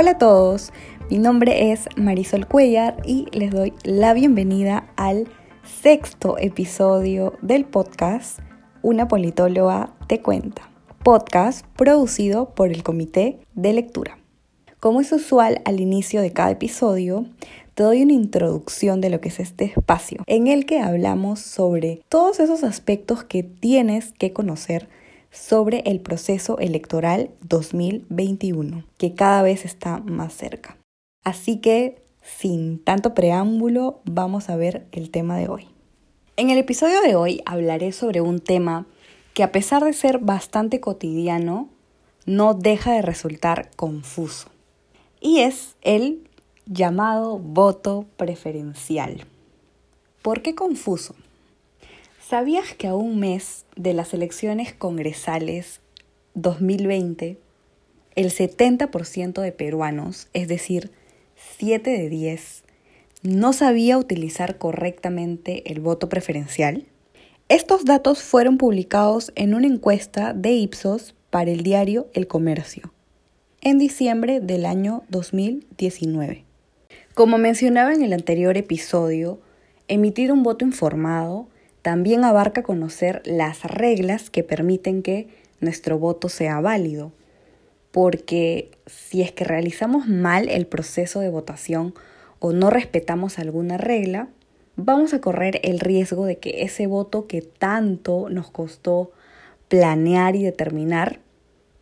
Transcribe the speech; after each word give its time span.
Hola 0.00 0.12
a 0.12 0.18
todos, 0.18 0.72
mi 1.10 1.18
nombre 1.18 1.72
es 1.72 1.88
Marisol 1.96 2.46
Cuellar 2.46 3.02
y 3.04 3.26
les 3.32 3.50
doy 3.50 3.72
la 3.82 4.14
bienvenida 4.14 4.92
al 4.94 5.26
sexto 5.64 6.38
episodio 6.38 7.34
del 7.42 7.64
podcast 7.64 8.38
Una 8.80 9.08
politóloga 9.08 9.92
te 10.06 10.22
cuenta, 10.22 10.70
podcast 11.02 11.66
producido 11.76 12.54
por 12.54 12.68
el 12.70 12.84
Comité 12.84 13.40
de 13.56 13.72
Lectura. 13.72 14.18
Como 14.78 15.00
es 15.00 15.10
usual 15.10 15.62
al 15.64 15.80
inicio 15.80 16.20
de 16.20 16.32
cada 16.32 16.52
episodio, 16.52 17.26
te 17.74 17.82
doy 17.82 18.04
una 18.04 18.12
introducción 18.12 19.00
de 19.00 19.10
lo 19.10 19.20
que 19.20 19.30
es 19.30 19.40
este 19.40 19.64
espacio, 19.64 20.22
en 20.26 20.46
el 20.46 20.64
que 20.64 20.78
hablamos 20.78 21.40
sobre 21.40 22.02
todos 22.08 22.38
esos 22.38 22.62
aspectos 22.62 23.24
que 23.24 23.42
tienes 23.42 24.12
que 24.12 24.32
conocer 24.32 24.88
sobre 25.38 25.82
el 25.86 26.00
proceso 26.00 26.58
electoral 26.58 27.30
2021, 27.42 28.84
que 28.96 29.14
cada 29.14 29.42
vez 29.42 29.64
está 29.64 29.98
más 29.98 30.34
cerca. 30.34 30.76
Así 31.24 31.58
que, 31.58 32.02
sin 32.22 32.82
tanto 32.82 33.14
preámbulo, 33.14 34.00
vamos 34.04 34.50
a 34.50 34.56
ver 34.56 34.86
el 34.92 35.10
tema 35.10 35.38
de 35.38 35.48
hoy. 35.48 35.68
En 36.36 36.50
el 36.50 36.58
episodio 36.58 37.00
de 37.02 37.14
hoy 37.14 37.42
hablaré 37.46 37.92
sobre 37.92 38.20
un 38.20 38.40
tema 38.40 38.86
que 39.34 39.42
a 39.42 39.52
pesar 39.52 39.84
de 39.84 39.92
ser 39.92 40.18
bastante 40.18 40.80
cotidiano, 40.80 41.68
no 42.26 42.54
deja 42.54 42.92
de 42.92 43.02
resultar 43.02 43.70
confuso. 43.76 44.48
Y 45.20 45.40
es 45.40 45.76
el 45.82 46.28
llamado 46.66 47.38
voto 47.38 48.06
preferencial. 48.16 49.24
¿Por 50.22 50.42
qué 50.42 50.54
confuso? 50.54 51.14
¿Sabías 52.28 52.74
que 52.74 52.88
a 52.88 52.94
un 52.94 53.18
mes 53.18 53.64
de 53.74 53.94
las 53.94 54.12
elecciones 54.12 54.74
congresales 54.74 55.80
2020, 56.34 57.38
el 58.16 58.30
70% 58.30 59.40
de 59.40 59.50
peruanos, 59.50 60.28
es 60.34 60.46
decir, 60.46 60.90
7 61.56 61.88
de 61.90 62.10
10, 62.10 62.64
no 63.22 63.54
sabía 63.54 63.96
utilizar 63.96 64.58
correctamente 64.58 65.72
el 65.72 65.80
voto 65.80 66.10
preferencial? 66.10 66.84
Estos 67.48 67.86
datos 67.86 68.22
fueron 68.22 68.58
publicados 68.58 69.32
en 69.34 69.54
una 69.54 69.68
encuesta 69.68 70.34
de 70.34 70.50
Ipsos 70.50 71.14
para 71.30 71.50
el 71.50 71.62
diario 71.62 72.08
El 72.12 72.26
Comercio 72.26 72.92
en 73.62 73.78
diciembre 73.78 74.40
del 74.40 74.66
año 74.66 75.02
2019. 75.08 76.44
Como 77.14 77.38
mencionaba 77.38 77.94
en 77.94 78.02
el 78.02 78.12
anterior 78.12 78.58
episodio, 78.58 79.40
emitir 79.88 80.30
un 80.30 80.42
voto 80.42 80.66
informado 80.66 81.48
también 81.88 82.22
abarca 82.22 82.62
conocer 82.62 83.22
las 83.24 83.64
reglas 83.64 84.28
que 84.28 84.44
permiten 84.44 85.02
que 85.02 85.26
nuestro 85.58 85.98
voto 85.98 86.28
sea 86.28 86.60
válido, 86.60 87.12
porque 87.92 88.70
si 88.84 89.22
es 89.22 89.32
que 89.32 89.44
realizamos 89.44 90.06
mal 90.06 90.50
el 90.50 90.66
proceso 90.66 91.20
de 91.20 91.30
votación 91.30 91.94
o 92.40 92.52
no 92.52 92.68
respetamos 92.68 93.38
alguna 93.38 93.78
regla, 93.78 94.28
vamos 94.76 95.14
a 95.14 95.22
correr 95.22 95.60
el 95.64 95.80
riesgo 95.80 96.26
de 96.26 96.36
que 96.36 96.62
ese 96.62 96.86
voto 96.86 97.26
que 97.26 97.40
tanto 97.40 98.28
nos 98.28 98.50
costó 98.50 99.10
planear 99.68 100.36
y 100.36 100.42
determinar 100.42 101.20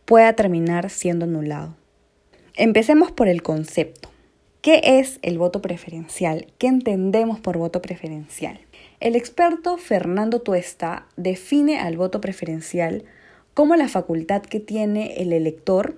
pueda 0.05 0.31
terminar 0.37 0.89
siendo 0.89 1.25
anulado. 1.25 1.75
Empecemos 2.55 3.11
por 3.11 3.27
el 3.27 3.43
concepto. 3.43 4.07
¿Qué 4.61 4.79
es 5.01 5.19
el 5.21 5.37
voto 5.37 5.61
preferencial? 5.61 6.47
¿Qué 6.59 6.67
entendemos 6.67 7.41
por 7.41 7.57
voto 7.57 7.81
preferencial? 7.81 8.61
El 8.99 9.15
experto 9.15 9.77
Fernando 9.77 10.41
Tuesta 10.41 11.05
define 11.17 11.79
al 11.79 11.97
voto 11.97 12.19
preferencial 12.19 13.03
como 13.53 13.75
la 13.75 13.89
facultad 13.89 14.41
que 14.41 14.59
tiene 14.59 15.21
el 15.21 15.33
elector 15.33 15.97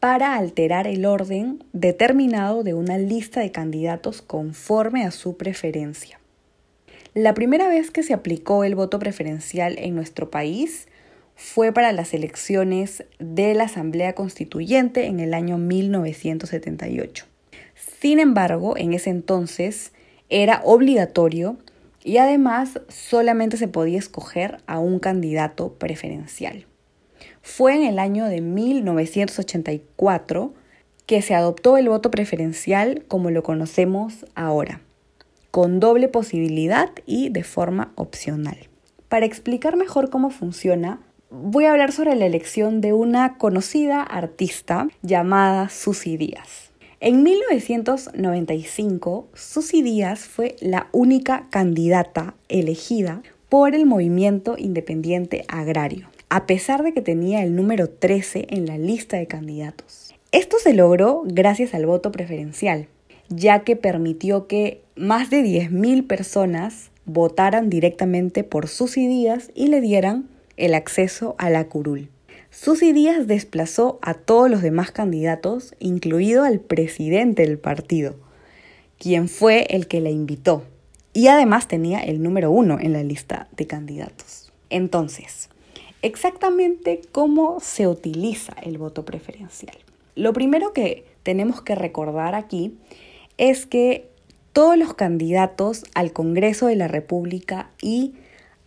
para 0.00 0.36
alterar 0.36 0.86
el 0.86 1.04
orden 1.04 1.62
determinado 1.74 2.62
de 2.62 2.72
una 2.72 2.96
lista 2.96 3.40
de 3.40 3.52
candidatos 3.52 4.22
conforme 4.22 5.04
a 5.04 5.10
su 5.10 5.36
preferencia. 5.36 6.20
La 7.12 7.34
primera 7.34 7.68
vez 7.68 7.90
que 7.90 8.02
se 8.02 8.14
aplicó 8.14 8.64
el 8.64 8.76
voto 8.76 8.98
preferencial 8.98 9.76
en 9.78 9.94
nuestro 9.94 10.30
país 10.30 10.88
fue 11.36 11.70
para 11.70 11.92
las 11.92 12.14
elecciones 12.14 13.04
de 13.18 13.52
la 13.52 13.64
Asamblea 13.64 14.14
Constituyente 14.14 15.04
en 15.04 15.20
el 15.20 15.34
año 15.34 15.58
1978. 15.58 17.26
Sin 18.00 18.20
embargo, 18.20 18.74
en 18.78 18.94
ese 18.94 19.10
entonces 19.10 19.92
era 20.30 20.62
obligatorio 20.64 21.58
y 22.04 22.18
además 22.18 22.80
solamente 22.88 23.56
se 23.56 23.68
podía 23.68 23.98
escoger 23.98 24.58
a 24.66 24.78
un 24.78 24.98
candidato 24.98 25.74
preferencial. 25.74 26.66
Fue 27.42 27.74
en 27.74 27.84
el 27.84 27.98
año 27.98 28.26
de 28.26 28.40
1984 28.40 30.54
que 31.06 31.22
se 31.22 31.34
adoptó 31.34 31.76
el 31.76 31.88
voto 31.88 32.10
preferencial 32.10 33.04
como 33.08 33.30
lo 33.30 33.42
conocemos 33.42 34.26
ahora, 34.34 34.80
con 35.50 35.80
doble 35.80 36.08
posibilidad 36.08 36.90
y 37.06 37.28
de 37.28 37.44
forma 37.44 37.92
opcional. 37.96 38.56
Para 39.08 39.26
explicar 39.26 39.76
mejor 39.76 40.10
cómo 40.10 40.30
funciona, 40.30 41.00
voy 41.30 41.66
a 41.66 41.72
hablar 41.72 41.92
sobre 41.92 42.14
la 42.14 42.26
elección 42.26 42.80
de 42.80 42.92
una 42.92 43.36
conocida 43.36 44.02
artista 44.02 44.88
llamada 45.02 45.68
Susy 45.68 46.16
Díaz. 46.16 46.71
En 47.04 47.24
1995, 47.24 49.26
Susy 49.34 49.82
Díaz 49.82 50.20
fue 50.20 50.54
la 50.60 50.86
única 50.92 51.48
candidata 51.50 52.36
elegida 52.48 53.22
por 53.48 53.74
el 53.74 53.86
movimiento 53.86 54.54
independiente 54.56 55.44
agrario, 55.48 56.08
a 56.28 56.46
pesar 56.46 56.84
de 56.84 56.92
que 56.92 57.02
tenía 57.02 57.42
el 57.42 57.56
número 57.56 57.90
13 57.90 58.46
en 58.50 58.66
la 58.66 58.78
lista 58.78 59.16
de 59.16 59.26
candidatos. 59.26 60.14
Esto 60.30 60.58
se 60.62 60.74
logró 60.74 61.24
gracias 61.26 61.74
al 61.74 61.86
voto 61.86 62.12
preferencial, 62.12 62.86
ya 63.28 63.64
que 63.64 63.74
permitió 63.74 64.46
que 64.46 64.80
más 64.94 65.28
de 65.28 65.42
10.000 65.42 66.06
personas 66.06 66.92
votaran 67.04 67.68
directamente 67.68 68.44
por 68.44 68.68
Susy 68.68 69.08
Díaz 69.08 69.50
y 69.56 69.66
le 69.66 69.80
dieran 69.80 70.28
el 70.56 70.74
acceso 70.74 71.34
a 71.38 71.50
la 71.50 71.64
curul. 71.64 72.10
Susy 72.52 72.92
Díaz 72.92 73.26
desplazó 73.26 73.98
a 74.02 74.12
todos 74.12 74.50
los 74.50 74.60
demás 74.60 74.90
candidatos, 74.90 75.74
incluido 75.78 76.44
al 76.44 76.60
presidente 76.60 77.46
del 77.46 77.58
partido, 77.58 78.14
quien 78.98 79.30
fue 79.30 79.66
el 79.70 79.88
que 79.88 80.02
la 80.02 80.10
invitó, 80.10 80.62
y 81.14 81.28
además 81.28 81.66
tenía 81.66 82.00
el 82.00 82.22
número 82.22 82.50
uno 82.50 82.78
en 82.78 82.92
la 82.92 83.02
lista 83.02 83.48
de 83.56 83.66
candidatos. 83.66 84.52
Entonces, 84.68 85.48
exactamente 86.02 87.00
cómo 87.10 87.58
se 87.58 87.88
utiliza 87.88 88.54
el 88.62 88.76
voto 88.76 89.06
preferencial. 89.06 89.78
Lo 90.14 90.34
primero 90.34 90.74
que 90.74 91.06
tenemos 91.22 91.62
que 91.62 91.74
recordar 91.74 92.34
aquí 92.34 92.76
es 93.38 93.64
que 93.64 94.10
todos 94.52 94.76
los 94.76 94.92
candidatos 94.92 95.86
al 95.94 96.12
Congreso 96.12 96.66
de 96.66 96.76
la 96.76 96.86
República 96.86 97.70
y 97.80 98.12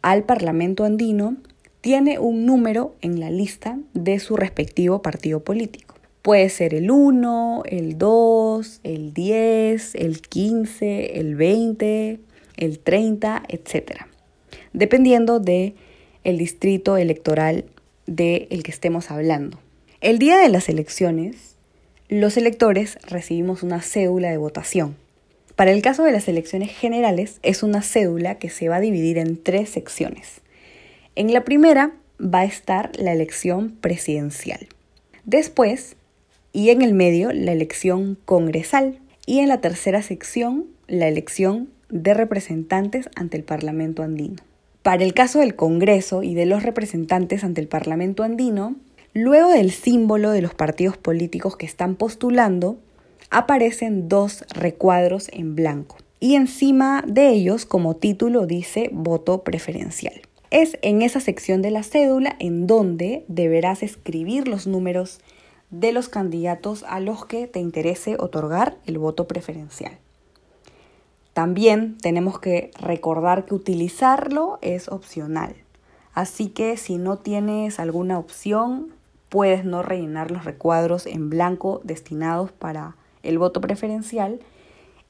al 0.02 0.23
Parlamento 0.23 0.85
andino 0.85 1.38
tiene 1.85 2.18
un 2.18 2.47
número 2.47 2.96
en 3.01 3.19
la 3.19 3.29
lista 3.29 3.78
de 3.94 4.18
su 4.18 4.35
respectivo 4.35 5.03
partido 5.03 5.41
político. 5.41 5.94
Puede 6.23 6.50
ser 6.50 6.73
el 6.73 6.90
1, 6.90 7.62
el 7.68 8.00
2, 8.00 8.79
el 8.81 9.13
10, 9.13 9.94
el 9.94 10.19
15, 10.22 11.19
el 11.19 11.35
20, 11.35 12.19
el 12.57 12.79
30, 12.79 13.44
etc. 13.50 14.07
Dependiendo 14.73 15.40
de 15.40 15.75
el 16.23 16.40
distrito 16.40 16.97
electoral 16.97 17.66
del 18.07 18.47
el 18.50 18.63
que 18.63 18.72
estemos 18.72 19.12
hablando. 19.12 19.59
El 20.02 20.17
día 20.17 20.40
de 20.40 20.50
las 20.50 20.69
elecciones, 20.69 21.56
los 22.09 22.35
electores 22.35 22.97
recibimos 23.07 23.62
una 23.62 23.84
cédula 23.84 24.31
de 24.31 24.38
votación. 24.38 24.96
Para 25.56 25.72
el 25.72 25.84
caso 25.84 26.02
de 26.02 26.13
las 26.13 26.28
elecciones 26.28 26.72
generales, 26.72 27.38
es 27.44 27.62
una 27.62 27.84
cédula 27.84 28.40
que 28.40 28.50
se 28.50 28.69
va 28.69 28.78
a 28.78 28.81
dividir 28.81 29.19
en 29.19 29.38
tres 29.38 29.69
secciones. 29.69 30.41
En 31.16 31.34
la 31.34 31.44
primera 31.44 31.94
va 32.20 32.40
a 32.40 32.46
estar 32.46 32.91
la 32.97 33.14
elección 33.14 33.72
presidencial. 33.82 34.67
Después, 35.23 35.96
y 36.52 36.70
en 36.70 36.82
el 36.82 36.94
medio, 36.94 37.32
la 37.32 37.52
elección 37.52 38.17
congresal. 38.26 39.00
Y 39.26 39.40
en 39.40 39.47
la 39.47 39.62
tercera 39.62 40.02
sección, 40.02 40.66
la 40.88 41.08
elección 41.08 41.70
de 41.90 42.14
representantes 42.14 43.09
ante 43.16 43.38
el 43.38 43.44
Parlamento 43.44 44.03
andino. 44.03 44.44
Para 44.84 45.03
el 45.03 45.14
caso 45.14 45.40
del 45.40 45.56
Congreso 45.56 46.22
y 46.22 46.35
de 46.35 46.46
los 46.46 46.64
representantes 46.64 47.44
ante 47.44 47.61
el 47.61 47.68
Parlamento 47.68 48.23
andino, 48.23 48.76
luego 49.14 49.50
del 49.50 49.72
símbolo 49.72 50.32
de 50.32 50.41
los 50.41 50.53
partidos 50.53 50.97
políticos 50.97 51.58
que 51.58 51.66
están 51.66 51.96
postulando, 51.96 52.78
aparecen 53.32 54.09
dos 54.09 54.44
recuadros 54.53 55.29
en 55.34 55.56
blanco 55.56 55.97
y 56.20 56.35
encima 56.35 57.03
de 57.08 57.29
ellos 57.29 57.66
como 57.66 57.96
título 57.96 58.47
dice 58.47 58.90
voto 58.91 59.44
preferencial. 59.44 60.22
Es 60.52 60.78
en 60.82 61.02
esa 61.02 61.20
sección 61.20 61.62
de 61.62 61.72
la 61.72 61.84
cédula 61.84 62.36
en 62.40 62.68
donde 62.68 63.26
deberás 63.28 63.84
escribir 63.84 64.47
los 64.47 64.68
números 64.68 65.20
de 65.72 65.92
los 65.92 66.09
candidatos 66.09 66.84
a 66.88 67.00
los 67.00 67.26
que 67.26 67.47
te 67.47 67.59
interese 67.59 68.16
otorgar 68.20 68.78
el 68.86 68.97
voto 68.97 69.28
preferencial. 69.28 69.97
También 71.34 71.97
tenemos 71.97 72.40
que 72.40 72.72
recordar 72.80 73.46
que 73.46 73.56
utilizarlo 73.56 74.58
es 74.62 74.88
opcional. 74.88 75.56
Así 76.14 76.47
que 76.47 76.78
si 76.78 76.97
no 76.97 77.18
tienes 77.18 77.78
alguna 77.80 78.18
opción, 78.18 78.94
puedes 79.28 79.66
no 79.66 79.84
rellenar 79.84 80.32
los 80.32 80.46
recuadros 80.46 81.06
en 81.06 81.30
blanco 81.30 81.82
destinados 81.84 82.53
para 82.53 82.96
el 83.22 83.38
voto 83.38 83.59
preferencial 83.59 84.40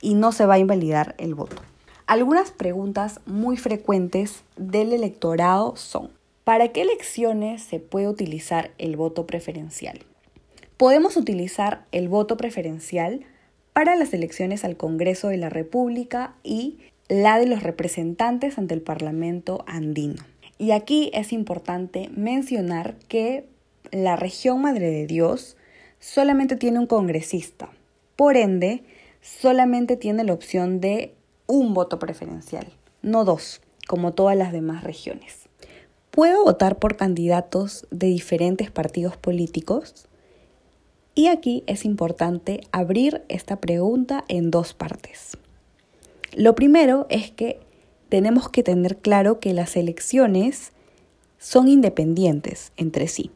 y 0.01 0.15
no 0.15 0.31
se 0.31 0.47
va 0.47 0.55
a 0.55 0.59
invalidar 0.59 1.13
el 1.19 1.35
voto. 1.35 1.61
Algunas 2.07 2.51
preguntas 2.51 3.19
muy 3.25 3.57
frecuentes 3.57 4.43
del 4.57 4.93
electorado 4.93 5.75
son, 5.75 6.11
¿para 6.43 6.67
qué 6.67 6.83
elecciones 6.83 7.63
se 7.63 7.79
puede 7.79 8.07
utilizar 8.07 8.69
el 8.77 8.95
voto 8.95 9.25
preferencial? 9.25 10.01
Podemos 10.77 11.17
utilizar 11.17 11.85
el 11.91 12.07
voto 12.07 12.37
preferencial 12.37 13.21
para 13.73 13.95
las 13.95 14.13
elecciones 14.13 14.63
al 14.63 14.77
Congreso 14.77 15.29
de 15.29 15.37
la 15.37 15.49
República 15.49 16.35
y 16.43 16.77
la 17.07 17.39
de 17.39 17.47
los 17.47 17.63
representantes 17.63 18.59
ante 18.59 18.75
el 18.75 18.81
Parlamento 18.81 19.65
andino. 19.65 20.23
Y 20.59 20.71
aquí 20.71 21.09
es 21.11 21.33
importante 21.33 22.11
mencionar 22.15 22.97
que 23.07 23.47
la 23.91 24.15
región 24.15 24.61
Madre 24.61 24.91
de 24.91 25.07
Dios 25.07 25.57
solamente 25.99 26.55
tiene 26.55 26.77
un 26.77 26.87
congresista. 26.87 27.71
Por 28.15 28.37
ende, 28.37 28.83
solamente 29.21 29.97
tiene 29.97 30.23
la 30.23 30.33
opción 30.33 30.79
de 30.79 31.14
un 31.47 31.73
voto 31.73 31.99
preferencial, 31.99 32.67
no 33.01 33.25
dos, 33.25 33.61
como 33.87 34.13
todas 34.13 34.37
las 34.37 34.51
demás 34.51 34.83
regiones. 34.83 35.49
¿Puedo 36.11 36.43
votar 36.43 36.79
por 36.79 36.95
candidatos 36.95 37.87
de 37.91 38.07
diferentes 38.07 38.71
partidos 38.71 39.17
políticos? 39.17 40.07
Y 41.13 41.27
aquí 41.27 41.63
es 41.67 41.85
importante 41.85 42.61
abrir 42.71 43.23
esta 43.27 43.57
pregunta 43.59 44.23
en 44.27 44.51
dos 44.51 44.73
partes. 44.73 45.37
Lo 46.33 46.55
primero 46.55 47.05
es 47.09 47.31
que 47.31 47.59
tenemos 48.09 48.49
que 48.49 48.63
tener 48.63 48.97
claro 48.97 49.39
que 49.39 49.53
las 49.53 49.75
elecciones 49.75 50.71
son 51.37 51.67
independientes 51.67 52.71
entre 52.77 53.07
sí. 53.07 53.31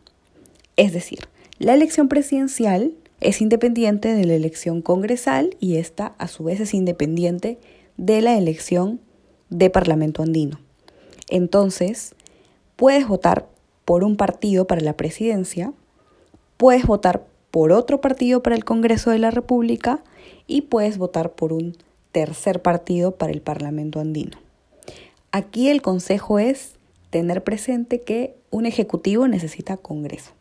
Es 0.76 0.94
decir, 0.94 1.28
la 1.58 1.74
elección 1.74 2.08
presidencial 2.08 2.94
es 3.22 3.42
independiente 3.42 4.14
de 4.14 4.26
la 4.26 4.36
elección 4.36 4.82
congresal 4.82 5.56
y 5.60 5.76
esta 5.76 6.16
a 6.18 6.28
su 6.28 6.46
vez 6.46 6.60
es 6.62 6.74
independiente 6.74 7.58
de 8.00 8.22
la 8.22 8.38
elección 8.38 9.02
de 9.50 9.70
Parlamento 9.70 10.24
andino. 10.24 10.58
Entonces, 11.28 12.16
puedes 12.78 13.06
votar 13.06 13.48
por 13.84 14.06
un 14.06 14.16
partido 14.16 14.68
para 14.68 14.80
la 14.80 14.96
presidencia, 14.96 15.74
puedes 16.56 16.86
votar 16.86 17.26
por 17.52 17.74
otro 17.74 18.00
partido 18.00 18.42
para 18.42 18.56
el 18.56 18.64
Congreso 18.64 19.12
de 19.12 19.20
la 19.20 19.32
República 19.32 20.02
y 20.48 20.62
puedes 20.62 20.98
votar 20.98 21.34
por 21.34 21.52
un 21.52 21.76
tercer 22.14 22.62
partido 22.62 23.16
para 23.16 23.34
el 23.34 23.42
Parlamento 23.42 24.00
andino. 24.00 24.38
Aquí 25.32 25.70
el 25.70 25.82
consejo 25.82 26.40
es 26.40 26.76
tener 27.10 27.44
presente 27.44 28.00
que 28.00 28.34
un 28.50 28.66
ejecutivo 28.66 29.28
necesita 29.28 29.76
Congreso, 29.76 30.32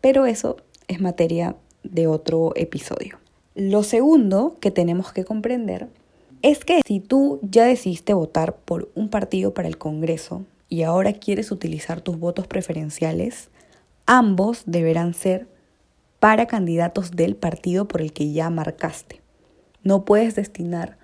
pero 0.00 0.24
eso 0.24 0.56
es 0.86 1.00
materia 1.00 1.56
de 1.82 2.06
otro 2.06 2.52
episodio. 2.54 3.18
Lo 3.56 3.82
segundo 3.82 4.56
que 4.60 4.70
tenemos 4.70 5.12
que 5.12 5.24
comprender 5.24 5.88
es 6.42 6.64
que 6.64 6.80
si 6.84 7.00
tú 7.00 7.38
ya 7.42 7.64
decidiste 7.64 8.14
votar 8.14 8.56
por 8.56 8.90
un 8.94 9.08
partido 9.08 9.54
para 9.54 9.68
el 9.68 9.78
Congreso 9.78 10.44
y 10.68 10.82
ahora 10.82 11.12
quieres 11.12 11.52
utilizar 11.52 12.00
tus 12.00 12.18
votos 12.18 12.48
preferenciales, 12.48 13.48
ambos 14.06 14.64
deberán 14.66 15.14
ser 15.14 15.46
para 16.18 16.46
candidatos 16.46 17.12
del 17.12 17.36
partido 17.36 17.86
por 17.86 18.00
el 18.00 18.12
que 18.12 18.32
ya 18.32 18.50
marcaste. 18.50 19.20
No 19.84 20.04
puedes 20.04 20.34
destinar 20.34 20.98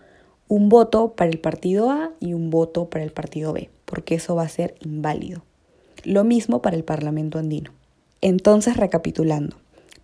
un 0.49 0.69
voto 0.69 1.15
para 1.15 1.31
el 1.31 1.39
partido 1.39 1.91
A 1.91 2.13
y 2.21 2.35
un 2.35 2.51
voto 2.51 2.89
para 2.89 3.05
el 3.05 3.13
partido 3.13 3.53
B, 3.53 3.71
porque 3.85 4.17
eso 4.17 4.35
va 4.35 4.43
a 4.43 4.49
ser 4.49 4.75
inválido. 4.81 5.45
Lo 6.05 6.25
mismo 6.25 6.63
para 6.63 6.77
el 6.77 6.85
Parlamento 6.85 7.39
andino. 7.39 7.73
Entonces, 8.21 8.77
recapitulando, 8.77 9.57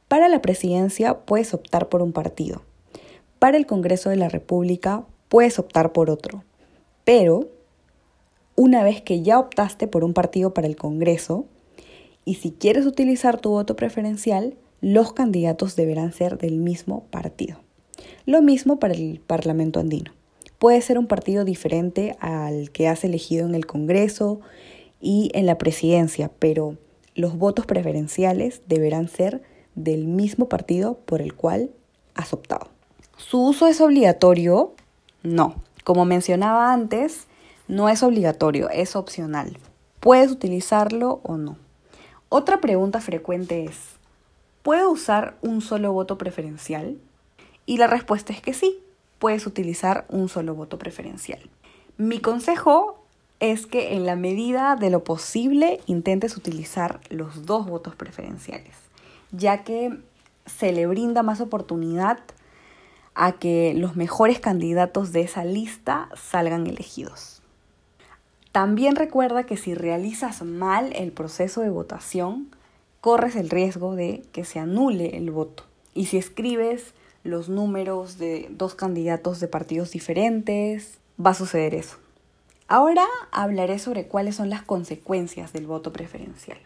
para 0.06 0.28
la 0.28 0.42
presidencia 0.42 1.20
puedes 1.20 1.54
optar 1.54 1.88
por 1.88 2.02
un 2.02 2.12
partido. 2.12 2.62
Para 3.38 3.56
el 3.56 3.66
Congreso 3.66 4.10
de 4.10 4.16
la 4.16 4.28
República 4.28 5.04
puedes 5.34 5.58
optar 5.58 5.90
por 5.90 6.10
otro. 6.10 6.44
Pero, 7.04 7.48
una 8.54 8.84
vez 8.84 9.02
que 9.02 9.22
ya 9.22 9.40
optaste 9.40 9.88
por 9.88 10.04
un 10.04 10.14
partido 10.14 10.54
para 10.54 10.68
el 10.68 10.76
Congreso, 10.76 11.46
y 12.24 12.36
si 12.36 12.52
quieres 12.52 12.86
utilizar 12.86 13.40
tu 13.40 13.50
voto 13.50 13.74
preferencial, 13.74 14.54
los 14.80 15.12
candidatos 15.12 15.74
deberán 15.74 16.12
ser 16.12 16.38
del 16.38 16.58
mismo 16.58 17.06
partido. 17.10 17.58
Lo 18.26 18.42
mismo 18.42 18.78
para 18.78 18.94
el 18.94 19.20
Parlamento 19.26 19.80
andino. 19.80 20.12
Puede 20.60 20.80
ser 20.82 21.00
un 21.00 21.08
partido 21.08 21.44
diferente 21.44 22.14
al 22.20 22.70
que 22.70 22.86
has 22.86 23.02
elegido 23.02 23.44
en 23.44 23.56
el 23.56 23.66
Congreso 23.66 24.40
y 25.00 25.32
en 25.34 25.46
la 25.46 25.58
presidencia, 25.58 26.30
pero 26.38 26.76
los 27.16 27.36
votos 27.36 27.66
preferenciales 27.66 28.62
deberán 28.68 29.08
ser 29.08 29.42
del 29.74 30.06
mismo 30.06 30.48
partido 30.48 31.00
por 31.04 31.20
el 31.20 31.34
cual 31.34 31.72
has 32.14 32.32
optado. 32.32 32.68
¿Su 33.16 33.44
uso 33.48 33.66
es 33.66 33.80
obligatorio? 33.80 34.74
No. 35.24 35.56
Como 35.82 36.04
mencionaba 36.04 36.72
antes, 36.72 37.26
no 37.66 37.88
es 37.88 38.04
obligatorio, 38.04 38.70
es 38.70 38.94
opcional. 38.94 39.58
Puedes 39.98 40.30
utilizarlo 40.30 41.18
o 41.24 41.36
no. 41.36 41.56
Otra 42.28 42.60
pregunta 42.60 43.00
frecuente 43.00 43.64
es, 43.64 43.76
¿puedo 44.62 44.88
usar 44.88 45.36
un 45.42 45.60
solo 45.60 45.92
voto 45.92 46.16
preferencial? 46.16 46.96
Y 47.66 47.78
la 47.78 47.88
respuesta 47.88 48.32
es 48.32 48.40
que 48.40 48.54
sí, 48.54 48.78
puedes 49.18 49.46
utilizar 49.48 50.04
un 50.08 50.28
solo 50.28 50.54
voto 50.54 50.78
preferencial. 50.78 51.40
Mi 51.96 52.20
consejo 52.20 53.02
es 53.40 53.66
que 53.66 53.94
en 53.96 54.06
la 54.06 54.14
medida 54.14 54.76
de 54.76 54.90
lo 54.90 55.02
posible 55.02 55.80
intentes 55.86 56.36
utilizar 56.36 57.00
los 57.10 57.44
dos 57.46 57.66
votos 57.66 57.96
preferenciales 57.96 58.84
ya 59.36 59.64
que 59.64 59.98
se 60.46 60.72
le 60.72 60.86
brinda 60.86 61.22
más 61.22 61.40
oportunidad 61.40 62.18
a 63.14 63.32
que 63.32 63.74
los 63.74 63.96
mejores 63.96 64.40
candidatos 64.40 65.12
de 65.12 65.22
esa 65.22 65.44
lista 65.44 66.08
salgan 66.14 66.66
elegidos. 66.66 67.42
También 68.52 68.96
recuerda 68.96 69.44
que 69.44 69.56
si 69.56 69.74
realizas 69.74 70.42
mal 70.42 70.92
el 70.94 71.12
proceso 71.12 71.60
de 71.60 71.70
votación, 71.70 72.50
corres 73.00 73.36
el 73.36 73.50
riesgo 73.50 73.94
de 73.94 74.22
que 74.32 74.44
se 74.44 74.58
anule 74.58 75.16
el 75.16 75.30
voto. 75.30 75.64
Y 75.92 76.06
si 76.06 76.18
escribes 76.18 76.94
los 77.24 77.48
números 77.48 78.18
de 78.18 78.48
dos 78.50 78.74
candidatos 78.74 79.40
de 79.40 79.48
partidos 79.48 79.90
diferentes, 79.90 80.98
va 81.24 81.30
a 81.30 81.34
suceder 81.34 81.74
eso. 81.74 81.96
Ahora 82.68 83.04
hablaré 83.30 83.78
sobre 83.78 84.06
cuáles 84.06 84.36
son 84.36 84.50
las 84.50 84.62
consecuencias 84.62 85.52
del 85.52 85.66
voto 85.66 85.92
preferencial. 85.92 86.58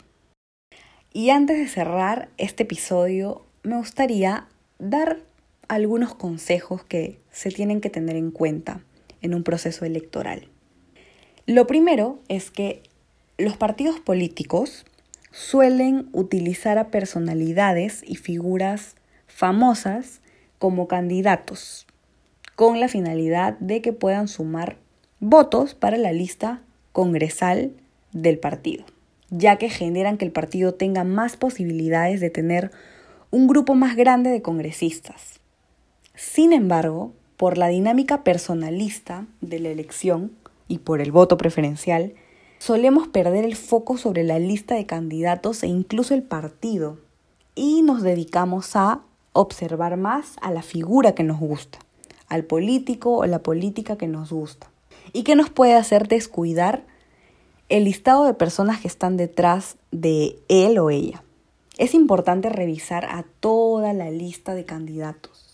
Y 1.13 1.31
antes 1.31 1.59
de 1.59 1.69
cerrar 1.69 2.29
este 2.37 2.65
episodio, 2.65 3.43
me 3.63 3.77
gustaría 3.77 4.47
dar 4.79 5.21
algunos 5.69 6.15
consejos 6.15 6.85
que 6.85 7.19
se 7.31 7.51
tienen 7.51 7.81
que 7.81 7.91
tener 7.91 8.17
en 8.17 8.31
cuenta 8.31 8.83
en 9.21 9.35
un 9.35 9.43
proceso 9.43 9.85
electoral. 9.85 10.49
Lo 11.47 11.67
primero 11.67 12.19
es 12.29 12.51
que 12.51 12.83
los 13.37 13.57
partidos 13.57 14.01
políticos 14.01 14.85
suelen 15.31 16.09
utilizar 16.13 16.79
a 16.79 16.91
personalidades 16.91 18.03
y 18.07 18.17
figuras 18.17 18.97
famosas 19.27 20.21
como 20.59 20.89
candidatos, 20.89 21.87
con 22.57 22.81
la 22.81 22.89
finalidad 22.89 23.59
de 23.59 23.81
que 23.83 23.93
puedan 23.93 24.27
sumar 24.27 24.79
votos 25.21 25.75
para 25.75 25.97
la 25.97 26.13
lista 26.13 26.63
congresal 26.93 27.73
del 28.13 28.39
partido 28.39 28.85
ya 29.31 29.57
que 29.57 29.69
generan 29.69 30.17
que 30.17 30.25
el 30.25 30.33
partido 30.33 30.75
tenga 30.75 31.05
más 31.05 31.37
posibilidades 31.37 32.21
de 32.21 32.31
tener 32.31 32.71
un 33.31 33.47
grupo 33.47 33.75
más 33.75 33.97
grande 33.97 34.31
de 34.31 34.43
congresistas. 34.43 35.41
Sin 36.19 36.53
embargo, 36.53 37.13
por 37.37 37.59
la 37.59 37.69
dinámica 37.69 38.25
personalista 38.25 39.27
de 39.41 39.61
la 39.61 39.69
elección 39.69 40.33
y 40.67 40.79
por 40.79 41.01
el 41.01 41.13
voto 41.13 41.37
preferencial, 41.37 42.15
solemos 42.59 43.07
perder 43.07 43.45
el 43.45 43.55
foco 43.55 43.97
sobre 43.97 44.25
la 44.25 44.41
lista 44.41 44.75
de 44.75 44.85
candidatos 44.85 45.63
e 45.63 45.69
incluso 45.69 46.15
el 46.15 46.25
partido 46.25 46.99
y 47.55 47.83
nos 47.83 48.03
dedicamos 48.03 48.75
a 48.75 49.03
observar 49.33 49.97
más 49.97 50.35
a 50.43 50.51
la 50.51 50.63
figura 50.63 51.15
que 51.15 51.23
nos 51.23 51.39
gusta, 51.39 51.79
al 52.27 52.43
político 52.43 53.19
o 53.19 53.27
la 53.27 53.39
política 53.39 53.97
que 53.97 54.09
nos 54.09 54.33
gusta. 54.33 54.69
Y 55.13 55.23
que 55.23 55.37
nos 55.37 55.51
puede 55.51 55.75
hacer 55.75 56.09
descuidar 56.09 56.85
el 57.69 57.85
listado 57.85 58.25
de 58.25 58.35
personas 58.35 58.81
que 58.81 58.89
están 58.89 59.17
detrás 59.17 59.77
de 59.93 60.37
él 60.49 60.81
o 60.81 60.91
ella. 60.91 61.23
Es 61.79 61.95
importante 61.95 62.49
revisar 62.49 63.05
a 63.05 63.25
toda 63.39 63.93
la 63.93 64.11
lista 64.11 64.57
de 64.57 64.65
candidatos, 64.65 65.48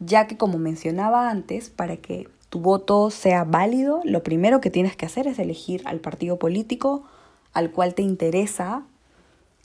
ya 0.00 0.26
que 0.26 0.36
como 0.36 0.58
mencionaba 0.58 1.30
antes, 1.30 1.70
para 1.70 1.96
que 1.96 2.28
tu 2.48 2.60
voto 2.60 3.10
sea 3.10 3.44
válido, 3.44 4.00
lo 4.04 4.22
primero 4.22 4.60
que 4.60 4.70
tienes 4.70 4.96
que 4.96 5.06
hacer 5.06 5.26
es 5.26 5.38
elegir 5.38 5.82
al 5.84 6.00
partido 6.00 6.38
político 6.38 7.04
al 7.52 7.70
cual 7.70 7.94
te 7.94 8.02
interesa 8.02 8.84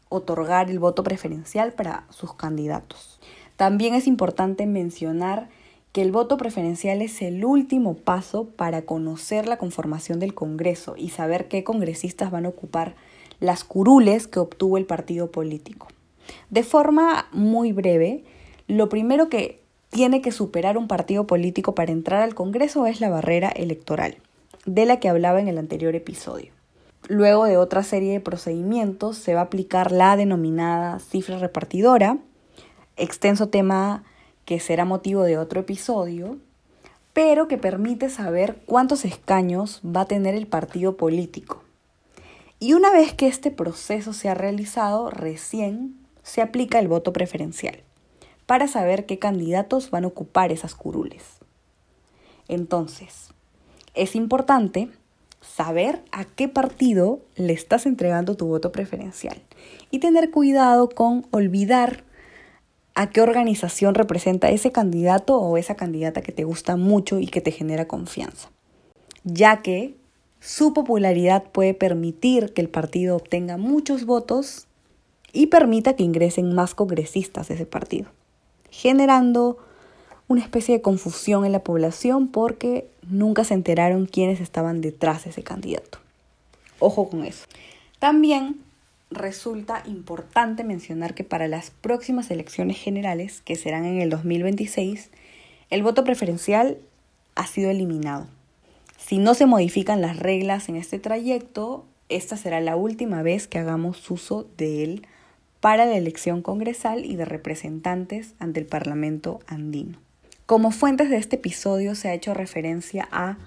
otorgar 0.10 0.70
el 0.70 0.80
voto 0.80 1.04
preferencial 1.04 1.74
para 1.74 2.06
sus 2.10 2.34
candidatos. 2.34 3.20
También 3.56 3.94
es 3.94 4.08
importante 4.08 4.66
mencionar 4.66 5.50
que 5.92 6.02
el 6.02 6.12
voto 6.12 6.38
preferencial 6.38 7.02
es 7.02 7.22
el 7.22 7.46
último 7.46 7.96
paso 7.96 8.46
para 8.46 8.82
conocer 8.82 9.48
la 9.48 9.58
conformación 9.58 10.20
del 10.20 10.34
Congreso 10.34 10.96
y 10.98 11.10
saber 11.10 11.48
qué 11.48 11.64
congresistas 11.64 12.32
van 12.32 12.46
a 12.46 12.50
ocupar 12.50 12.96
las 13.40 13.64
curules 13.64 14.28
que 14.28 14.40
obtuvo 14.40 14.78
el 14.78 14.86
partido 14.86 15.32
político. 15.32 15.88
De 16.50 16.64
forma 16.64 17.28
muy 17.32 17.74
breve, 17.74 18.24
lo 18.68 18.90
primero 18.90 19.30
que 19.30 19.63
tiene 19.94 20.24
que 20.24 20.32
superar 20.32 20.76
un 20.76 20.88
partido 20.88 21.28
político 21.28 21.76
para 21.76 21.92
entrar 21.92 22.24
al 22.24 22.34
Congreso 22.34 22.88
es 22.88 23.00
la 23.00 23.10
barrera 23.10 23.50
electoral, 23.50 24.18
de 24.66 24.88
la 24.88 25.00
que 25.00 25.08
hablaba 25.08 25.40
en 25.40 25.48
el 25.48 25.60
anterior 25.60 25.94
episodio. 25.94 26.52
Luego 27.08 27.46
de 27.46 27.58
otra 27.58 27.84
serie 27.84 28.12
de 28.12 28.20
procedimientos 28.20 29.20
se 29.20 29.36
va 29.36 29.42
a 29.42 29.44
aplicar 29.44 29.92
la 29.92 30.18
denominada 30.18 30.98
cifra 30.98 31.38
repartidora, 31.38 32.18
extenso 32.98 33.50
tema 33.50 34.04
que 34.46 34.60
será 34.60 34.84
motivo 34.84 35.22
de 35.22 35.38
otro 35.38 35.60
episodio, 35.60 36.40
pero 37.14 37.48
que 37.48 37.60
permite 37.60 38.10
saber 38.10 38.64
cuántos 38.66 39.06
escaños 39.06 39.80
va 39.86 40.02
a 40.02 40.08
tener 40.08 40.34
el 40.34 40.48
partido 40.48 40.98
político. 40.98 41.62
Y 42.58 42.74
una 42.74 42.92
vez 42.92 43.14
que 43.14 43.28
este 43.28 43.52
proceso 43.52 44.12
se 44.12 44.28
ha 44.28 44.34
realizado, 44.34 45.12
recién 45.12 45.98
se 46.24 46.42
aplica 46.42 46.80
el 46.80 46.88
voto 46.88 47.14
preferencial 47.14 47.84
para 48.54 48.68
saber 48.68 49.08
qué 49.08 49.18
candidatos 49.18 49.90
van 49.90 50.04
a 50.04 50.10
ocupar 50.10 50.52
esas 50.52 50.76
curules. 50.76 51.24
Entonces, 52.48 53.32
es 53.96 54.16
importante 54.16 54.90
saber 55.42 56.04
a 56.12 56.26
qué 56.26 56.48
partido 56.48 57.22
le 57.36 57.52
estás 57.52 57.88
entregando 57.88 58.38
tu 58.38 58.46
voto 58.46 58.72
preferencial 58.72 59.42
y 59.90 59.98
tener 59.98 60.30
cuidado 60.30 60.88
con 60.88 61.26
olvidar 61.32 62.04
a 62.94 63.10
qué 63.10 63.22
organización 63.22 63.96
representa 63.96 64.52
ese 64.52 64.72
candidato 64.72 65.36
o 65.40 65.58
esa 65.58 65.74
candidata 65.74 66.22
que 66.22 66.32
te 66.32 66.44
gusta 66.44 66.76
mucho 66.76 67.18
y 67.18 67.26
que 67.26 67.42
te 67.42 67.50
genera 67.50 67.88
confianza, 67.88 68.52
ya 69.24 69.64
que 69.64 69.96
su 70.40 70.76
popularidad 70.76 71.46
puede 71.52 71.74
permitir 71.74 72.54
que 72.54 72.62
el 72.62 72.70
partido 72.70 73.16
obtenga 73.16 73.58
muchos 73.58 74.06
votos 74.06 74.68
y 75.32 75.48
permita 75.48 75.96
que 75.96 76.04
ingresen 76.04 76.54
más 76.54 76.76
congresistas 76.76 77.48
de 77.48 77.56
ese 77.56 77.66
partido, 77.66 78.12
generando 78.74 79.60
una 80.28 80.42
especie 80.42 80.76
de 80.76 80.82
confusión 80.82 81.46
en 81.46 81.52
la 81.52 81.64
población 81.64 82.28
porque 82.28 82.90
nunca 83.08 83.44
se 83.44 83.54
enteraron 83.54 84.08
quiénes 84.08 84.42
estaban 84.42 84.82
detrás 84.82 85.26
de 85.26 85.30
ese 85.30 85.44
candidato. 85.44 86.00
Ojo 86.80 87.08
con 87.08 87.24
eso. 87.24 87.46
También 88.00 88.58
resulta 89.12 89.84
importante 89.86 90.64
mencionar 90.64 91.14
que 91.14 91.24
para 91.24 91.48
las 91.48 91.70
próximas 91.70 92.32
elecciones 92.32 92.80
generales, 92.80 93.42
que 93.42 93.56
serán 93.56 93.86
en 93.86 94.02
el 94.02 94.10
2026, 94.10 95.12
el 95.70 95.84
voto 95.84 96.04
preferencial 96.04 96.80
ha 97.36 97.46
sido 97.46 97.70
eliminado. 97.70 98.26
Si 98.98 99.20
no 99.20 99.36
se 99.36 99.46
modifican 99.46 100.02
las 100.02 100.18
reglas 100.18 100.68
en 100.68 100.78
este 100.78 100.98
trayecto, 100.98 101.86
esta 102.10 102.38
será 102.38 102.60
la 102.60 102.76
última 102.76 103.22
vez 103.22 103.48
que 103.48 103.60
hagamos 103.60 104.10
uso 104.10 104.48
de 104.58 104.84
él 104.84 105.08
para 105.64 105.86
la 105.86 105.96
elección 105.96 106.42
congresal 106.42 107.06
y 107.06 107.16
de 107.16 107.24
representantes 107.24 108.34
ante 108.38 108.60
el 108.60 108.66
Parlamento 108.66 109.40
andino. 109.48 109.98
Como 110.46 110.72
fuentes 110.72 111.10
de 111.10 111.16
este 111.16 111.38
episodio 111.38 111.96
se 111.96 112.10
ha 112.10 112.14
hecho 112.14 112.34
referencia 112.34 113.08
a 113.14 113.38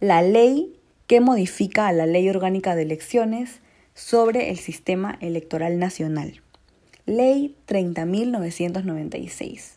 la 0.00 0.20
ley 0.20 0.72
que 1.06 1.20
modifica 1.20 1.86
a 1.86 1.92
la 1.92 2.06
Ley 2.06 2.28
Orgánica 2.28 2.74
de 2.74 2.82
Elecciones 2.82 3.60
sobre 3.94 4.50
el 4.50 4.58
Sistema 4.58 5.16
Electoral 5.20 5.78
Nacional, 5.78 6.40
Ley 7.06 7.54
30.996, 7.68 9.74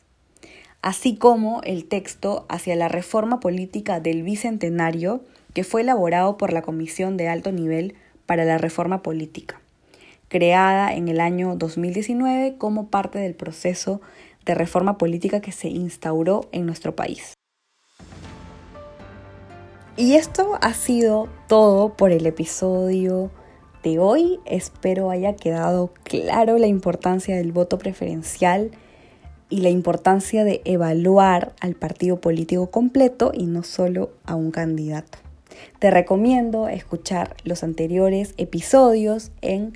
así 0.81 1.15
como 1.15 1.61
el 1.61 1.85
texto 1.85 2.47
hacia 2.49 2.75
la 2.75 2.87
reforma 2.87 3.39
política 3.39 3.99
del 3.99 4.23
Bicentenario 4.23 5.21
que 5.53 5.63
fue 5.63 5.81
elaborado 5.81 6.37
por 6.37 6.53
la 6.53 6.63
Comisión 6.63 7.17
de 7.17 7.27
Alto 7.27 7.51
Nivel 7.51 7.93
para 8.25 8.45
la 8.45 8.57
Reforma 8.57 9.03
Política, 9.03 9.61
creada 10.33 10.95
en 10.95 11.09
el 11.09 11.21
año 11.21 11.55
2019 11.55 12.55
como 12.57 12.87
parte 12.87 13.19
del 13.19 13.35
proceso 13.35 14.01
de 14.45 14.55
reforma 14.55 14.97
política 14.97 15.41
que 15.41 15.51
se 15.51 15.67
instauró 15.67 16.49
en 16.51 16.65
nuestro 16.65 16.95
país. 16.95 17.35
Y 19.95 20.15
esto 20.15 20.57
ha 20.59 20.73
sido 20.73 21.29
todo 21.47 21.93
por 21.95 22.11
el 22.11 22.25
episodio 22.25 23.29
de 23.83 23.99
hoy. 23.99 24.39
Espero 24.45 25.11
haya 25.11 25.35
quedado 25.35 25.93
claro 26.03 26.57
la 26.57 26.65
importancia 26.65 27.37
del 27.37 27.51
voto 27.51 27.77
preferencial 27.77 28.71
y 29.49 29.61
la 29.61 29.69
importancia 29.69 30.43
de 30.43 30.63
evaluar 30.65 31.53
al 31.61 31.75
partido 31.75 32.19
político 32.19 32.71
completo 32.71 33.31
y 33.35 33.45
no 33.45 33.61
solo 33.61 34.13
a 34.25 34.33
un 34.33 34.49
candidato. 34.49 35.19
Te 35.77 35.91
recomiendo 35.91 36.69
escuchar 36.69 37.35
los 37.43 37.63
anteriores 37.63 38.33
episodios 38.37 39.31
en 39.41 39.73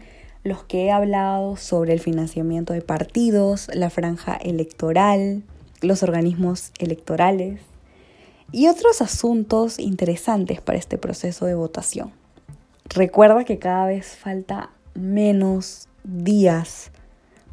los 0.47 0.63
que 0.63 0.85
he 0.85 0.91
hablado 0.91 1.57
sobre 1.57 1.93
el 1.93 1.99
financiamiento 1.99 2.73
de 2.73 2.81
partidos, 2.81 3.69
la 3.73 3.89
franja 3.89 4.35
electoral, 4.35 5.43
los 5.81 6.03
organismos 6.03 6.71
electorales 6.79 7.59
y 8.51 8.67
otros 8.67 9.01
asuntos 9.01 9.77
interesantes 9.77 10.61
para 10.61 10.77
este 10.77 10.97
proceso 10.97 11.45
de 11.45 11.55
votación. 11.55 12.11
Recuerda 12.85 13.43
que 13.43 13.59
cada 13.59 13.85
vez 13.85 14.15
falta 14.15 14.69
menos 14.95 15.89
días 16.03 16.91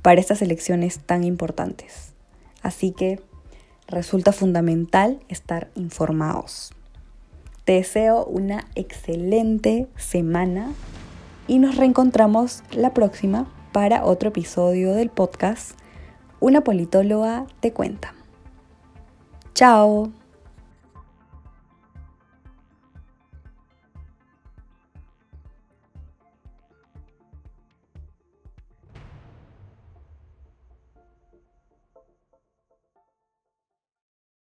para 0.03 0.21
estas 0.21 0.41
elecciones 0.41 1.01
tan 1.01 1.25
importantes. 1.25 2.13
Así 2.63 2.93
que 2.93 3.21
resulta 3.89 4.33
fundamental 4.33 5.19
estar 5.29 5.69
informados. 5.75 6.73
Te 7.65 7.73
deseo 7.73 8.25
una 8.27 8.67
excelente 8.75 9.89
semana 9.97 10.73
y 11.47 11.59
nos 11.59 11.77
reencontramos 11.77 12.63
la 12.73 12.95
próxima 12.95 13.47
para 13.73 14.05
otro 14.05 14.29
episodio 14.31 14.95
del 14.95 15.11
podcast 15.11 15.73
Una 16.41 16.63
politóloga 16.63 17.47
te 17.61 17.73
cuenta. 17.73 18.15
Chao. 19.55 20.24